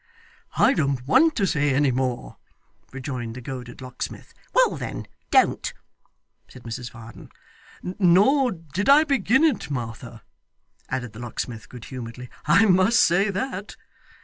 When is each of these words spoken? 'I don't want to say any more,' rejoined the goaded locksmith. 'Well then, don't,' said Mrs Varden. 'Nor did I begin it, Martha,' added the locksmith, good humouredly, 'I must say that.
'I 0.57 0.73
don't 0.73 1.07
want 1.07 1.35
to 1.35 1.45
say 1.45 1.75
any 1.75 1.91
more,' 1.91 2.37
rejoined 2.91 3.35
the 3.35 3.41
goaded 3.41 3.81
locksmith. 3.83 4.33
'Well 4.51 4.75
then, 4.75 5.05
don't,' 5.29 5.71
said 6.47 6.63
Mrs 6.63 6.89
Varden. 6.89 7.29
'Nor 7.83 8.51
did 8.51 8.89
I 8.89 9.03
begin 9.03 9.43
it, 9.43 9.69
Martha,' 9.69 10.23
added 10.89 11.13
the 11.13 11.19
locksmith, 11.19 11.69
good 11.69 11.85
humouredly, 11.85 12.31
'I 12.47 12.65
must 12.65 12.99
say 13.03 13.29
that. 13.29 13.75